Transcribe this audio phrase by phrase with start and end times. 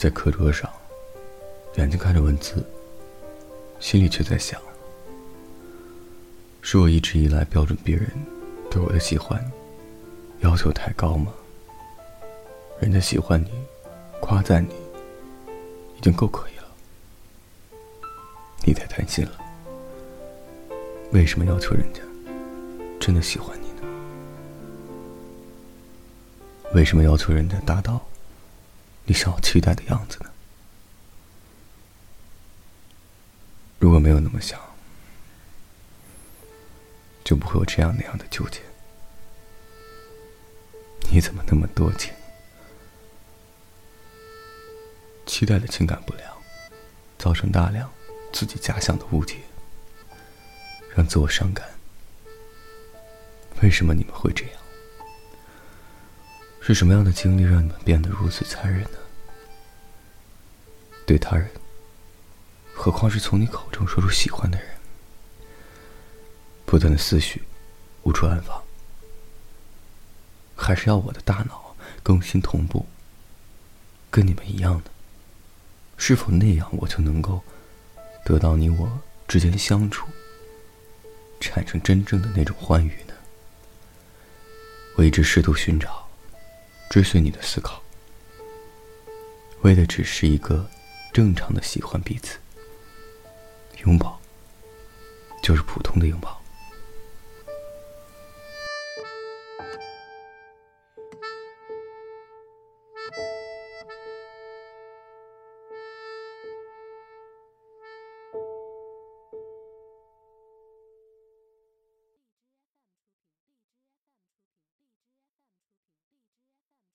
[0.00, 0.66] 在课桌上，
[1.76, 2.64] 眼睛看着文字，
[3.80, 4.58] 心里却在想：
[6.62, 8.08] 是我一直以来标准别人
[8.70, 9.38] 对我的喜欢
[10.40, 11.30] 要求太高吗？
[12.80, 13.50] 人家喜欢你，
[14.22, 14.72] 夸赞你，
[15.98, 16.64] 已经够可以了。
[18.64, 19.32] 你太贪心了，
[21.12, 22.00] 为什么要求人家
[22.98, 23.82] 真的喜欢你呢？
[26.72, 28.00] 为什么要求人家达到
[29.10, 30.30] 你想要期待的样子呢？
[33.80, 34.56] 如果没有那么想，
[37.24, 38.60] 就不会有这样那样的纠结。
[41.10, 42.12] 你怎么那么多情？
[45.26, 46.32] 期待的情感不良，
[47.18, 47.90] 造成大量
[48.32, 49.38] 自己假想的误解，
[50.94, 51.68] 让自我伤感。
[53.60, 54.59] 为什么你们会这样？
[56.70, 58.98] 是什么样的经历让你们变得如此残忍呢？
[61.04, 61.50] 对他人，
[62.72, 64.68] 何况是从你口中说出喜欢的人，
[66.64, 67.42] 不断的思绪
[68.04, 68.62] 无处安放，
[70.54, 72.86] 还是要我的大脑更新同步，
[74.08, 74.92] 跟你们一样的？
[75.96, 77.42] 是否那样我就能够
[78.24, 80.06] 得到你我之间的相处，
[81.40, 83.14] 产生真正的那种欢愉呢？
[84.94, 85.99] 我一直试图寻找、
[86.90, 87.80] 追随你的思考，
[89.62, 90.68] 为的只是一个
[91.12, 92.36] 正常的喜欢彼此。
[93.84, 94.20] 拥抱，
[95.40, 96.42] 就是普通的拥抱。